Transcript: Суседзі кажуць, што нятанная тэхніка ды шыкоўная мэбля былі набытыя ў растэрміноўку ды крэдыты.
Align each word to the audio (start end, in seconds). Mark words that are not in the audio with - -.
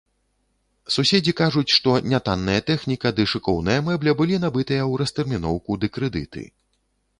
Суседзі 0.95 1.33
кажуць, 1.41 1.73
што 1.77 1.89
нятанная 2.13 2.63
тэхніка 2.71 3.13
ды 3.21 3.27
шыкоўная 3.35 3.77
мэбля 3.91 4.17
былі 4.21 4.41
набытыя 4.49 4.83
ў 4.91 5.05
растэрміноўку 5.05 5.81
ды 5.85 5.95
крэдыты. 5.99 6.43